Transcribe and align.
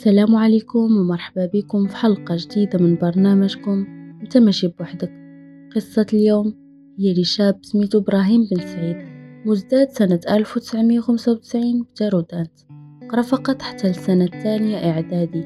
السلام 0.00 0.36
عليكم 0.36 0.96
ومرحبا 0.96 1.46
بكم 1.54 1.86
في 1.86 1.96
حلقة 1.96 2.36
جديدة 2.38 2.78
من 2.78 2.96
برنامجكم 2.96 3.86
انت 4.22 4.36
ماشي 4.36 4.68
بوحدك. 4.68 5.12
قصة 5.76 6.06
اليوم 6.12 6.54
هي 6.98 7.12
لشاب 7.12 7.58
سميتو 7.62 7.98
إبراهيم 7.98 8.48
بن 8.50 8.60
سعيد 8.60 8.96
مزداد 9.46 9.90
سنة 9.90 10.20
1995 10.30 11.82
بدارودانت 11.82 12.50
قرأ 13.10 13.22
فقط 13.22 13.62
حتى 13.62 13.90
السنة 13.90 14.24
الثانية 14.24 14.76
إعدادي. 14.76 15.44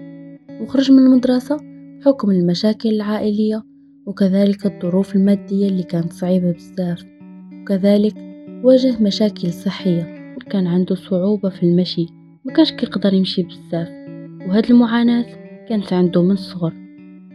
وخرج 0.60 0.92
من 0.92 0.98
المدرسة 0.98 1.56
بحكم 2.00 2.30
المشاكل 2.30 2.88
العائلية 2.88 3.62
وكذلك 4.06 4.66
الظروف 4.66 5.16
المادية 5.16 5.68
اللي 5.68 5.82
كانت 5.82 6.12
صعيبة 6.12 6.52
بزاف. 6.52 7.04
وكذلك 7.62 8.14
واجه 8.64 9.02
مشاكل 9.02 9.52
صحية 9.52 10.34
كان 10.50 10.66
عنده 10.66 10.94
صعوبة 10.94 11.48
في 11.48 11.62
المشي 11.62 12.06
ما 12.44 12.52
كانش 12.52 12.72
كيقدر 12.72 13.14
يمشي 13.14 13.42
بزاف. 13.42 14.03
وهاد 14.48 14.70
المعاناة 14.70 15.26
كانت 15.68 15.92
عنده 15.92 16.22
من 16.22 16.30
الصغر 16.30 16.72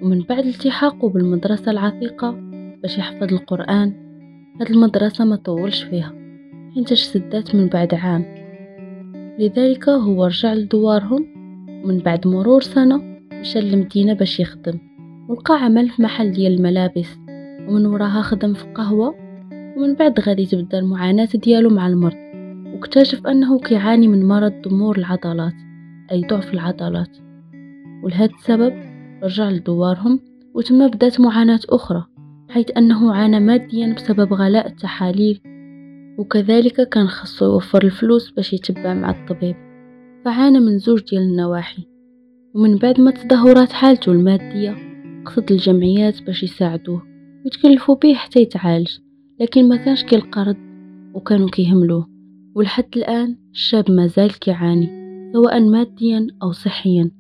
ومن 0.02 0.22
بعد 0.22 0.45
التحاقه 0.45 1.09
بالمدرسة 1.09 1.72
العتيقة 1.72 2.32
باش 2.82 2.98
يحفظ 2.98 3.34
القرآن 3.34 3.94
هاد 4.62 4.72
المدرسة 4.72 5.26
ما 5.26 5.35
طولش 5.35 5.84
فيها 5.84 6.13
حينتاش 6.76 7.04
سدات 7.04 7.55
من 7.55 7.68
بعد 7.68 7.94
عام. 7.94 8.26
لذلك 9.40 9.90
هو 9.90 10.26
رجع 10.26 10.54
لدوارهم 10.54 11.26
ومن 11.84 11.99
بعد 11.99 12.27
مرور 12.27 12.62
سنة 12.62 13.02
مشى 13.34 13.60
للمدينة 13.62 14.13
باش 14.13 14.40
يخدم 14.40 14.80
ولقى 15.30 15.63
عمل 15.63 15.90
في 15.90 16.02
محل 16.02 16.32
ديال 16.32 16.54
الملابس 16.54 17.18
ومن 17.68 17.85
وراها 17.85 18.21
خدم 18.21 18.54
في 18.54 18.66
قهوة 18.76 19.16
ومن 19.77 19.94
بعد 19.94 20.20
غادي 20.20 20.46
تبدأ 20.46 20.80
المعاناة 20.80 21.30
ديالو 21.35 21.70
مع 21.70 21.88
المرض 21.88 22.18
واكتشف 22.73 23.27
أنه 23.27 23.60
كيعاني 23.60 24.07
من 24.07 24.27
مرض 24.27 24.54
ضمور 24.68 24.98
العضلات. 24.98 25.69
أي 26.12 26.22
ضعف 26.22 26.54
العضلات. 26.54 27.18
ولهذا 28.04 28.31
السبب 28.36 28.74
رجع 29.24 29.49
لدوارهم 29.49 30.20
وتم 30.54 30.88
بدأت 30.88 31.21
معاناة 31.21 31.60
أخرى 31.70 32.05
حيث 32.49 32.77
أنه 32.77 33.13
عانى 33.13 33.40
ماديا 33.40 33.93
بسبب 33.93 34.34
غلاء 34.34 34.68
التحاليل 34.68 35.41
وكذلك 36.18 36.90
كان 36.90 37.07
خصو 37.07 37.46
يوفر 37.46 37.84
الفلوس 37.84 38.32
باش 38.32 38.54
يتبع 38.54 38.93
مع 38.93 39.10
الطبيب. 39.10 39.55
فعانى 40.26 40.60
من 40.60 40.77
زوج 40.77 41.04
ديال 41.10 41.21
النواحي 41.21 41.87
ومن 42.55 42.76
بعد 42.76 43.02
ما 43.02 43.12
تدهورات 43.12 43.71
حالته 43.71 44.12
المادية 44.12 44.76
قصد 45.26 45.52
الجمعيات 45.52 46.24
باش 46.24 46.43
يساعدوه 46.43 47.04
ويتكلفوا 47.46 47.96
به 47.96 48.13
حتى 48.13 48.40
يتعالج 48.40 48.98
لكن 49.40 49.70
ما 49.70 49.76
كانش 49.76 50.04
كيلقى 50.04 50.43
رد 50.43 50.57
وكانوا 51.13 51.49
كيهملوه. 51.49 52.07
ولحد 52.55 52.85
الآن 52.96 53.37
الشاب 53.52 53.91
مازال 53.91 54.40
كيعاني. 54.40 55.09
سواء 55.34 55.60
ماديا 55.60 56.27
أو 56.44 56.52
صحيا 56.52 57.12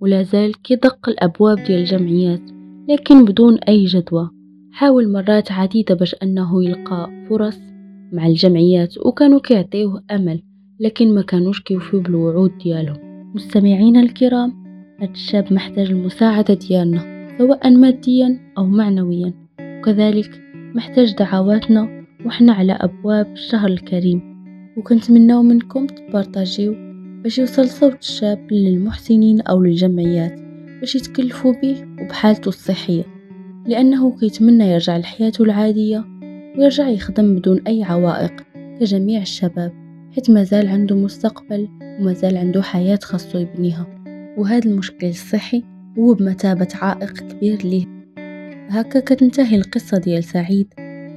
ولا 0.00 0.22
زال 0.22 0.62
كيدق 0.62 1.08
الأبواب 1.08 1.56
ديال 1.64 1.80
الجمعيات 1.80 2.40
لكن 2.88 3.24
بدون 3.24 3.58
أي 3.58 3.84
جدوى. 3.84 4.30
حاول 4.72 5.12
مرات 5.12 5.52
عديدة 5.52 5.94
باش 5.94 6.16
أنه 6.22 6.64
يلقى 6.64 7.26
فرص 7.28 7.58
مع 8.12 8.26
الجمعيات 8.26 8.98
وكانوا 8.98 9.40
كيعطيوه 9.40 10.02
أمل 10.10 10.42
لكن 10.80 11.14
ما 11.14 11.22
كانوش 11.22 11.60
كيوفيو 11.60 12.00
بالوعود 12.00 12.58
ديالهم 12.58 12.96
مستمعينا 13.34 14.00
الكرام 14.00 14.52
هاد 15.00 15.10
الشاب 15.10 15.52
محتاج 15.52 15.90
المساعدة 15.90 16.54
ديالنا 16.54 17.20
سواء 17.38 17.70
ماديا 17.70 18.40
أو 18.58 18.66
معنويا. 18.66 19.32
وكذلك 19.60 20.42
محتاج 20.74 21.14
دعواتنا 21.14 22.06
وحنا 22.26 22.52
على 22.52 22.72
أبواب 22.72 23.32
الشهر 23.32 23.68
الكريم. 23.68 24.30
وكنتمناو 24.76 25.42
منكم 25.42 25.86
تبارطاجيو 25.86 26.89
باش 27.22 27.38
يوصل 27.38 27.68
صوت 27.68 27.98
الشاب 28.00 28.52
للمحسنين 28.52 29.40
أو 29.40 29.62
للجمعيات 29.62 30.40
باش 30.80 30.96
يتكلفوا 30.96 31.52
به 31.52 31.86
وبحالته 32.00 32.48
الصحية. 32.48 33.04
لأنه 33.66 34.18
كيتمنى 34.18 34.64
يرجع 34.64 34.96
لحياته 34.96 35.42
العادية 35.42 36.04
ويرجع 36.58 36.88
يخدم 36.88 37.36
بدون 37.36 37.62
أي 37.66 37.82
عوائق 37.82 38.32
كجميع 38.80 39.22
الشباب 39.22 39.72
حيث 40.14 40.30
مازال 40.30 40.68
عنده 40.68 40.96
مستقبل 40.96 41.68
ومازال 41.82 42.36
عنده 42.36 42.62
حياة 42.62 42.98
خاصو 43.02 43.38
يبنيها. 43.38 43.86
وهذا 44.38 44.70
المشكل 44.70 45.06
الصحي 45.06 45.62
هو 45.98 46.14
بمثابة 46.14 46.68
عائق 46.74 47.12
كبير 47.12 47.62
ليه. 47.62 47.86
هكا 48.68 49.00
كتنتهي 49.00 49.56
القصة 49.56 49.98
ديال 49.98 50.24
سعيد 50.24 50.66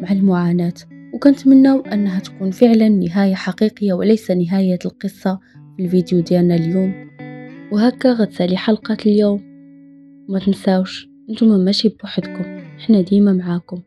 مع 0.01 0.11
المعاناة 0.11 0.73
وكنتمناو 1.13 1.79
أنها 1.79 2.19
تكون 2.19 2.51
فعلا 2.51 2.89
نهاية 2.89 3.35
حقيقية 3.35 3.93
وليس 3.93 4.31
نهاية 4.31 4.79
القصة 4.85 5.39
في 5.77 5.83
الفيديو 5.83 6.19
ديالنا 6.19 6.55
اليوم. 6.55 7.09
وهكا 7.71 8.13
غتسألي 8.13 8.57
حلقة 8.57 8.97
اليوم. 9.05 9.41
ما 10.29 10.39
تنساوش 10.39 11.07
نتوما 11.29 11.57
ماشي 11.57 11.89
بوحدكم 11.89 12.59
حنا 12.77 13.01
ديما 13.01 13.33
معاكم. 13.33 13.81